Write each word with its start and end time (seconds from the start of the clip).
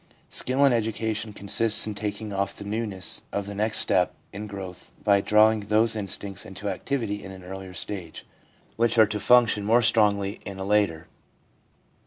Skill 0.31 0.65
in 0.65 0.73
education 0.73 1.31
consists 1.31 1.85
in 1.85 1.93
taking 1.93 2.33
off 2.33 2.55
the 2.55 2.63
newness 2.65 3.21
of 3.31 3.45
the 3.45 3.53
next 3.53 3.77
step 3.77 4.15
in 4.33 4.47
growth, 4.47 4.89
by 5.03 5.21
drawing 5.21 5.59
those 5.59 5.95
instincts 5.95 6.43
into 6.43 6.67
activity 6.69 7.23
in 7.23 7.31
an 7.31 7.43
earlier 7.43 7.75
stage, 7.75 8.25
which 8.77 8.97
are 8.97 9.05
to 9.05 9.19
function 9.19 9.63
more 9.63 9.83
strongly 9.83 10.39
in 10.43 10.57
a 10.57 10.65
later. 10.65 11.05